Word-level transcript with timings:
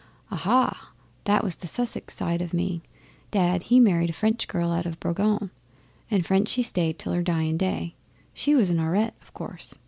'Aha! 0.31 0.91
That 1.25 1.43
was 1.43 1.53
the 1.57 1.67
Sussex 1.67 2.15
side 2.17 2.41
o' 2.41 2.49
me. 2.53 2.81
Dad 3.29 3.61
he 3.61 3.79
married 3.79 4.09
a 4.09 4.13
French 4.13 4.47
girl 4.47 4.71
out 4.71 4.87
o' 4.87 4.93
Boulogne, 4.99 5.51
and 6.09 6.25
French 6.25 6.47
she 6.47 6.63
stayed 6.63 6.97
till 6.97 7.13
her 7.13 7.21
dyin' 7.21 7.55
day. 7.55 7.93
She 8.33 8.55
was 8.55 8.71
an 8.71 8.79
Aurette, 8.79 9.13
of 9.21 9.31
course. 9.35 9.75